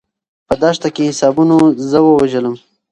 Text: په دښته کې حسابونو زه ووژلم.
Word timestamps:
په 0.47 0.53
دښته 0.61 0.89
کې 0.95 1.03
حسابونو 1.09 1.55
زه 1.89 1.99
ووژلم. 2.01 2.55